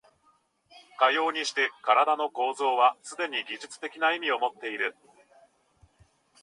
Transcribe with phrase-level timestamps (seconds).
[0.97, 4.95] かようにして身体の構造はすでに技術的な意味をもっている。